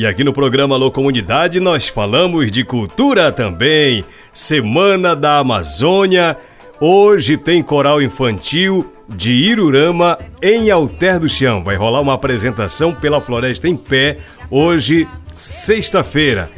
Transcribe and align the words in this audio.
E 0.00 0.06
aqui 0.06 0.24
no 0.24 0.32
programa 0.32 0.76
Alô 0.76 0.90
Comunidade 0.90 1.60
nós 1.60 1.86
falamos 1.86 2.50
de 2.50 2.64
cultura 2.64 3.30
também. 3.30 4.02
Semana 4.32 5.14
da 5.14 5.36
Amazônia. 5.36 6.38
Hoje 6.80 7.36
tem 7.36 7.62
coral 7.62 8.00
infantil 8.00 8.90
de 9.06 9.30
Irurama 9.30 10.18
em 10.42 10.70
Alter 10.70 11.20
do 11.20 11.28
Chão. 11.28 11.62
Vai 11.62 11.76
rolar 11.76 12.00
uma 12.00 12.14
apresentação 12.14 12.94
pela 12.94 13.20
Floresta 13.20 13.68
em 13.68 13.76
Pé 13.76 14.16
hoje, 14.50 15.06
sexta-feira. 15.36 16.48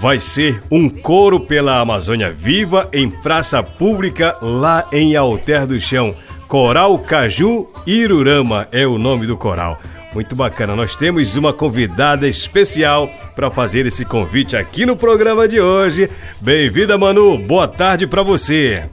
Vai 0.00 0.18
ser 0.18 0.60
um 0.68 0.88
coro 0.88 1.38
pela 1.46 1.78
Amazônia 1.78 2.32
Viva 2.32 2.88
em 2.92 3.08
praça 3.08 3.62
pública 3.62 4.36
lá 4.42 4.84
em 4.92 5.14
Alter 5.14 5.68
do 5.68 5.80
Chão. 5.80 6.16
Coral 6.48 6.98
Caju 6.98 7.68
Irurama 7.86 8.66
é 8.72 8.84
o 8.84 8.98
nome 8.98 9.24
do 9.24 9.36
coral. 9.36 9.78
Muito 10.12 10.34
bacana. 10.34 10.74
Nós 10.74 10.96
temos 10.96 11.36
uma 11.36 11.52
convidada 11.52 12.26
especial 12.26 13.08
para 13.34 13.50
fazer 13.50 13.86
esse 13.86 14.04
convite 14.04 14.56
aqui 14.56 14.86
no 14.86 14.96
programa 14.96 15.46
de 15.46 15.60
hoje. 15.60 16.10
Bem-vinda, 16.40 16.96
Manu. 16.96 17.38
Boa 17.38 17.68
tarde 17.68 18.06
para 18.06 18.22
você. 18.22 18.88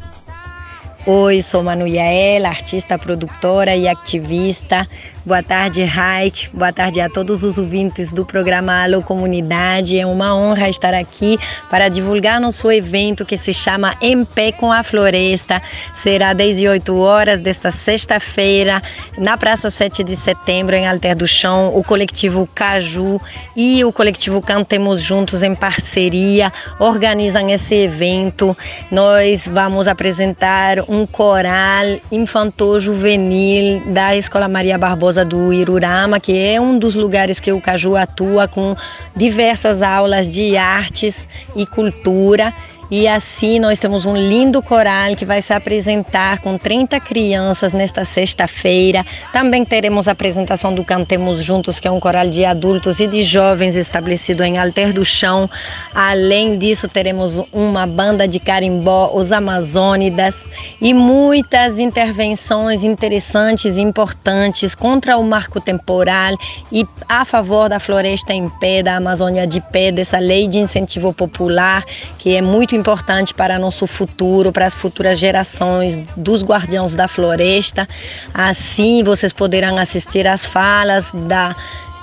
Oi, 1.08 1.42
sou 1.42 1.62
Manu 1.64 1.88
Yael, 1.88 2.46
artista, 2.46 2.98
produtora 2.98 3.76
e 3.76 3.88
ativista 3.88 4.88
Boa 5.26 5.42
tarde, 5.42 5.84
Raik. 5.84 6.50
Boa 6.54 6.72
tarde 6.72 7.02
a 7.02 7.10
todos 7.10 7.44
os 7.44 7.58
ouvintes 7.58 8.14
do 8.14 8.24
programa 8.24 8.84
Alô 8.84 9.02
Comunidade. 9.02 9.98
É 9.98 10.06
uma 10.06 10.36
honra 10.36 10.70
estar 10.70 10.94
aqui 10.94 11.40
para 11.68 11.90
divulgar 11.90 12.40
nosso 12.40 12.72
evento 12.72 13.26
que 13.26 13.36
se 13.36 13.52
chama 13.52 13.96
Em 14.00 14.24
Pé 14.24 14.52
com 14.52 14.72
a 14.72 14.84
Floresta. 14.84 15.60
Será 15.96 16.30
às 16.30 16.38
18 16.38 16.96
horas 16.96 17.42
desta 17.42 17.72
sexta-feira, 17.72 18.84
na 19.18 19.36
Praça 19.36 19.72
7 19.72 20.04
de 20.04 20.16
Setembro, 20.16 20.76
em 20.76 20.88
Alter 20.88 21.16
do 21.16 21.28
Chão. 21.28 21.76
O 21.76 21.84
coletivo 21.84 22.48
Caju 22.54 23.20
e 23.58 23.84
o 23.84 23.92
coletivo 23.92 24.44
Cantemos 24.44 25.02
Juntos, 25.02 25.42
em 25.42 25.56
parceria, 25.56 26.54
organizam 26.78 27.50
esse 27.50 27.74
evento. 27.74 28.56
Nós 28.92 29.48
vamos 29.48 29.88
apresentar 29.88 30.82
um 30.88 31.08
coral 31.08 32.00
infantil-juvenil 32.12 33.92
da 33.92 34.16
Escola 34.16 34.48
Maria 34.48 34.78
Barbosa 34.78 35.15
do 35.24 35.54
Irurama, 35.54 36.20
que 36.20 36.36
é 36.38 36.60
um 36.60 36.78
dos 36.78 36.96
lugares 36.96 37.40
que 37.40 37.52
o 37.52 37.62
Caju 37.62 37.96
atua 37.96 38.48
com 38.48 38.76
diversas 39.16 39.82
aulas 39.82 40.28
de 40.28 40.58
artes 40.58 41.28
e 41.56 41.66
cultura 41.66 42.52
e 42.90 43.08
assim 43.08 43.60
nós 43.60 43.80
temos 43.80 44.06
um 44.06 44.16
lindo 44.16 44.62
coral 44.62 45.16
que 45.16 45.26
vai 45.26 45.42
se 45.42 45.54
apresentar 45.54 46.40
com 46.40 46.58
30 46.58 47.00
crianças 47.00 47.74
nesta 47.74 48.06
sexta-feira. 48.06 49.04
Também 49.34 49.66
teremos 49.66 50.08
a 50.08 50.12
apresentação 50.12 50.74
do 50.74 50.84
Cantemos 50.84 51.44
Juntos, 51.44 51.80
que 51.80 51.88
é 51.88 51.92
um 51.92 52.00
coral 52.00 52.30
de 52.30 52.46
adultos 52.46 53.00
e 53.00 53.08
de 53.08 53.24
jovens 53.24 53.76
estabelecido 53.76 54.44
em 54.44 54.58
Alter 54.58 54.94
do 54.94 55.04
Chão. 55.04 55.50
Além 55.94 56.58
disso, 56.58 56.88
teremos 56.88 57.36
uma 57.52 57.88
banda 57.88 58.28
de 58.28 58.40
carimbó, 58.40 59.12
os 59.14 59.32
Amazônidas, 59.32 60.44
e 60.80 60.94
muitas 60.94 61.80
intervenções 61.80 62.84
interessantes 62.84 63.78
e 63.78 63.82
importantes 63.82 64.76
contra 64.76 65.18
o 65.18 65.24
marco 65.24 65.60
temporal 65.60 66.38
e 66.72 66.86
a 67.08 67.26
favor 67.26 67.70
da 67.70 67.80
floresta 67.80 68.34
em 68.34 68.48
pé, 68.48 68.84
da 68.84 68.98
Amazônia 68.98 69.48
de 69.48 69.60
pé, 69.60 69.92
dessa 69.92 70.20
lei 70.20 70.48
de 70.48 70.60
incentivo 70.60 71.14
popular, 71.14 71.84
que 72.20 72.36
é 72.36 72.42
muito 72.42 72.75
importante 72.76 73.34
para 73.34 73.58
nosso 73.58 73.88
futuro, 73.88 74.52
para 74.52 74.66
as 74.66 74.74
futuras 74.74 75.18
gerações 75.18 76.06
dos 76.16 76.44
guardiões 76.44 76.94
da 76.94 77.08
floresta. 77.08 77.88
Assim, 78.34 79.04
vocês 79.04 79.34
poderão 79.34 79.78
assistir 79.78 80.28
às 80.28 80.46
falas 80.46 81.12
da 81.14 81.56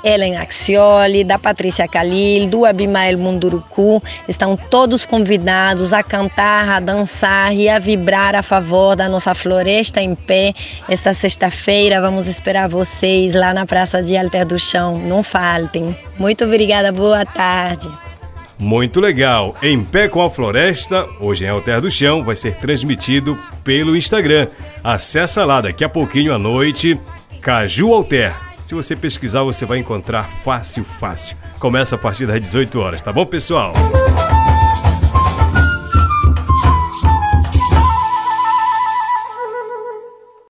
Ellen 0.05 0.37
Axioli, 0.37 1.25
da 1.25 1.39
Patrícia 1.39 1.87
Calil, 1.87 2.49
do 2.49 2.65
Abimael 2.67 3.19
Munduruku. 3.19 4.03
Estão 4.29 4.57
todos 4.57 5.07
convidados 5.07 5.93
a 5.93 6.03
cantar, 6.03 6.69
a 6.69 6.81
dançar 6.81 7.55
e 7.55 7.69
a 7.69 7.79
vibrar 7.79 8.35
a 8.35 8.43
favor 8.43 8.97
da 8.97 9.09
nossa 9.09 9.35
floresta 9.35 10.01
em 10.01 10.15
pé. 10.15 10.53
Esta 10.89 11.15
sexta-feira 11.15 12.01
vamos 12.01 12.27
esperar 12.27 12.69
vocês 12.69 13.35
lá 13.35 13.55
na 13.55 13.65
Praça 13.65 14.03
de 14.03 14.17
Alter 14.17 14.47
do 14.47 14.59
Chão. 14.59 14.99
Não 14.99 15.23
faltem. 15.23 15.97
Muito 16.19 16.45
obrigada, 16.45 16.91
boa 16.91 17.25
tarde. 17.25 17.89
Muito 18.59 19.01
legal! 19.01 19.55
Em 19.63 19.83
Pé 19.83 20.09
com 20.09 20.23
a 20.23 20.31
Floresta, 20.31 21.07
hoje 21.21 21.45
em 21.45 21.49
Alter 21.49 21.81
do 21.81 21.91
Chão, 21.91 22.23
vai 22.23 22.37
ser 22.37 22.57
transmitido 22.57 23.37
pelo 23.65 23.97
Instagram. 23.97 24.49
Acesse 24.85 25.41
lá 25.41 25.61
daqui 25.61 25.85
a 25.85 25.89
pouquinho 25.89 26.35
à 26.35 26.39
noite, 26.39 26.99
Caju 27.41 27.93
Alter. 27.93 28.35
Se 28.63 28.75
você 28.75 28.95
pesquisar, 28.95 29.43
você 29.43 29.67
vai 29.67 29.79
encontrar 29.79 30.29
fácil, 30.45 30.85
fácil. 30.85 31.37
Começa 31.59 31.97
a 31.97 31.99
partir 31.99 32.27
das 32.27 32.41
18 32.41 32.79
horas, 32.79 33.03
tá 33.03 33.13
bom, 33.13 33.27
pessoal? 33.27 33.73